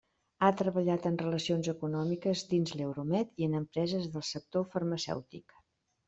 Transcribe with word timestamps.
Ha 0.45 0.47
treballat 0.59 1.03
en 1.09 1.17
relacions 1.21 1.67
econòmiques 1.73 2.41
dins 2.53 2.73
l'Euromed 2.79 3.37
i 3.43 3.47
en 3.49 3.53
empreses 3.59 4.07
del 4.15 4.25
sector 4.31 4.65
farmacèutic. 4.73 5.55